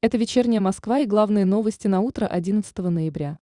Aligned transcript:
Это 0.00 0.16
вечерняя 0.16 0.60
Москва 0.60 1.00
и 1.00 1.06
главные 1.06 1.44
новости 1.44 1.88
на 1.88 2.00
утро 2.02 2.24
11 2.24 2.78
ноября. 2.78 3.40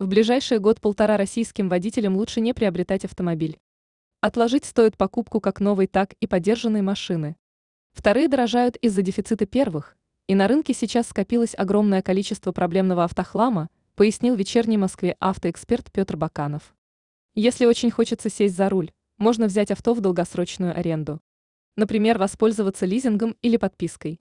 В 0.00 0.08
ближайший 0.08 0.58
год-полтора 0.58 1.16
российским 1.16 1.68
водителям 1.68 2.16
лучше 2.16 2.40
не 2.40 2.52
приобретать 2.54 3.04
автомобиль. 3.04 3.60
Отложить 4.20 4.64
стоит 4.64 4.96
покупку 4.96 5.38
как 5.40 5.60
новой, 5.60 5.86
так 5.86 6.14
и 6.14 6.26
подержанной 6.26 6.82
машины. 6.82 7.36
Вторые 7.92 8.26
дорожают 8.26 8.74
из-за 8.78 9.02
дефицита 9.02 9.46
первых, 9.46 9.96
и 10.26 10.34
на 10.34 10.48
рынке 10.48 10.74
сейчас 10.74 11.06
скопилось 11.06 11.54
огромное 11.56 12.02
количество 12.02 12.50
проблемного 12.50 13.04
автохлама, 13.04 13.68
пояснил 13.94 14.34
вечерней 14.34 14.78
Москве 14.78 15.16
автоэксперт 15.20 15.92
Петр 15.92 16.16
Баканов. 16.16 16.74
Если 17.36 17.64
очень 17.64 17.92
хочется 17.92 18.28
сесть 18.28 18.56
за 18.56 18.68
руль, 18.68 18.90
можно 19.18 19.46
взять 19.46 19.70
авто 19.70 19.94
в 19.94 20.00
долгосрочную 20.00 20.76
аренду. 20.76 21.20
Например, 21.76 22.18
воспользоваться 22.18 22.86
лизингом 22.86 23.36
или 23.40 23.56
подпиской. 23.56 24.18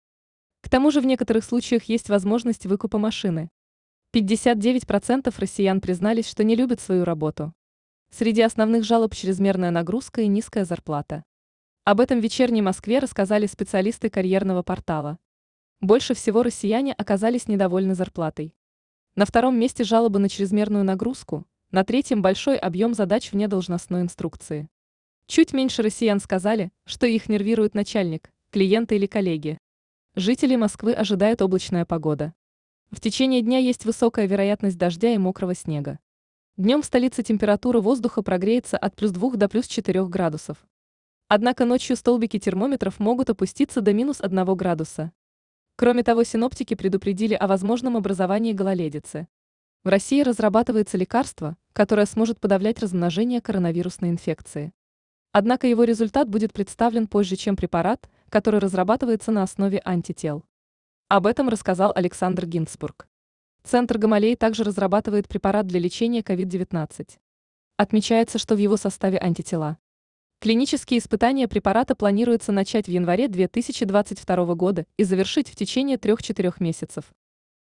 К 0.62 0.70
тому 0.70 0.92
же 0.92 1.02
в 1.02 1.06
некоторых 1.06 1.44
случаях 1.44 1.84
есть 1.86 2.10
возможность 2.10 2.66
выкупа 2.66 2.98
машины. 2.98 3.50
59% 4.14 5.34
россиян 5.38 5.82
признались, 5.82 6.28
что 6.28 6.44
не 6.44 6.56
любят 6.56 6.80
свою 6.80 7.04
работу. 7.04 7.54
Среди 8.10 8.42
основных 8.42 8.84
жалоб 8.84 9.16
чрезмерная 9.16 9.72
нагрузка 9.72 10.22
и 10.22 10.28
низкая 10.28 10.66
зарплата. 10.66 11.24
Об 11.84 12.00
этом 12.00 12.20
в 12.20 12.24
вечерней 12.24 12.62
Москве 12.62 13.00
рассказали 13.00 13.48
специалисты 13.48 14.10
карьерного 14.10 14.64
портала. 14.64 15.18
Больше 15.80 16.14
всего 16.14 16.44
россияне 16.44 16.94
оказались 16.94 17.48
недовольны 17.48 17.96
зарплатой. 17.96 18.54
На 19.16 19.26
втором 19.26 19.60
месте 19.60 19.84
жалобы 19.84 20.20
на 20.20 20.30
чрезмерную 20.30 20.84
нагрузку, 20.84 21.48
на 21.72 21.84
третьем 21.84 22.22
большой 22.22 22.58
объем 22.58 22.94
задач 22.94 23.32
вне 23.32 23.48
должностной 23.48 24.02
инструкции. 24.02 24.70
Чуть 25.26 25.54
меньше 25.54 25.82
россиян 25.82 26.20
сказали, 26.20 26.72
что 26.86 27.08
их 27.08 27.30
нервирует 27.30 27.74
начальник, 27.74 28.30
клиенты 28.52 28.98
или 28.98 29.08
коллеги. 29.08 29.58
Жителей 30.18 30.58
Москвы 30.58 30.92
ожидает 30.92 31.42
облачная 31.42 31.86
погода. 31.86 32.34
В 32.92 33.00
течение 33.00 33.42
дня 33.42 33.60
есть 33.60 33.86
высокая 33.86 34.26
вероятность 34.26 34.78
дождя 34.78 35.14
и 35.14 35.18
мокрого 35.18 35.56
снега. 35.56 36.00
Днем 36.58 36.82
в 36.82 36.86
столице 36.86 37.24
температура 37.24 37.80
воздуха 37.80 38.22
прогреется 38.22 38.78
от 38.78 38.94
плюс 38.94 39.12
2 39.12 39.38
до 39.38 39.48
плюс 39.48 39.68
4 39.68 40.06
градусов. 40.10 40.68
Однако 41.30 41.64
ночью 41.64 41.96
столбики 41.96 42.40
термометров 42.40 43.00
могут 43.00 43.30
опуститься 43.30 43.80
до 43.80 43.94
минус 43.94 44.20
1 44.20 44.44
градуса. 44.58 45.14
Кроме 45.78 46.04
того, 46.04 46.26
синоптики 46.26 46.74
предупредили 46.74 47.34
о 47.34 47.48
возможном 47.48 47.96
образовании 47.96 48.52
гололедицы. 48.52 49.30
В 49.86 49.88
России 49.88 50.24
разрабатывается 50.24 50.98
лекарство, 50.98 51.56
которое 51.72 52.06
сможет 52.06 52.38
подавлять 52.38 52.80
размножение 52.80 53.40
коронавирусной 53.40 54.10
инфекции. 54.10 54.74
Однако 55.34 55.66
его 55.68 55.86
результат 55.86 56.28
будет 56.28 56.52
представлен 56.52 57.08
позже, 57.08 57.38
чем 57.38 57.56
препарат, 57.56 58.10
который 58.30 58.60
разрабатывается 58.60 59.32
на 59.32 59.44
основе 59.44 59.82
антител. 59.86 60.44
Об 61.08 61.26
этом 61.26 61.48
рассказал 61.48 61.94
Александр 61.96 62.46
Гинцбург. 62.46 63.08
Центр 63.64 63.98
Гамалей 63.98 64.36
также 64.36 64.64
разрабатывает 64.64 65.28
препарат 65.28 65.68
для 65.68 65.80
лечения 65.80 66.22
COVID-19. 66.22 67.18
Отмечается, 67.78 68.40
что 68.40 68.56
в 68.56 68.58
его 68.58 68.76
составе 68.76 69.20
антитела. 69.20 69.78
Клинические 70.40 71.00
испытания 71.00 71.48
препарата 71.48 71.96
планируется 71.96 72.52
начать 72.52 72.88
в 72.88 72.92
январе 72.92 73.28
2022 73.28 74.56
года 74.56 74.86
и 74.98 75.04
завершить 75.04 75.48
в 75.50 75.56
течение 75.56 75.98
3-4 75.98 76.56
месяцев. 76.60 77.06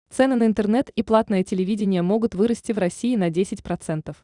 Цены 0.09 0.36
на 0.36 0.45
интернет 0.45 0.89
и 0.89 1.03
платное 1.03 1.44
телевидение 1.44 2.02
могут 2.02 2.36
вырасти 2.36 2.72
в 2.72 2.80
России 2.80 3.16
на 3.16 3.30
10%. 3.30 4.16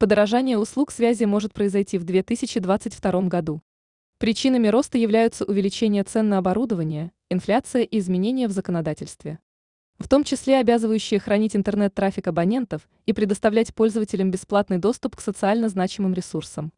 Подорожание 0.00 0.56
услуг 0.56 0.92
связи 0.92 1.24
может 1.24 1.52
произойти 1.52 1.98
в 1.98 2.04
2022 2.04 3.20
году. 3.28 3.60
Причинами 4.16 4.68
роста 4.68 4.96
являются 4.96 5.44
увеличение 5.44 6.04
цен 6.04 6.30
на 6.30 6.38
оборудование, 6.38 7.12
инфляция 7.28 7.82
и 7.82 7.98
изменения 7.98 8.48
в 8.48 8.50
законодательстве. 8.50 9.40
В 9.98 10.08
том 10.08 10.24
числе 10.24 10.56
обязывающие 10.56 11.20
хранить 11.20 11.54
интернет-трафик 11.54 12.28
абонентов 12.28 12.88
и 13.04 13.12
предоставлять 13.12 13.74
пользователям 13.74 14.30
бесплатный 14.30 14.78
доступ 14.78 15.16
к 15.16 15.20
социально 15.20 15.68
значимым 15.68 16.14
ресурсам. 16.14 16.72